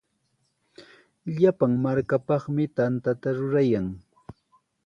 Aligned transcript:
Llapan 1.35 1.71
markapaqmi 1.83 2.65
tantata 2.75 3.29
rurayan. 3.37 3.87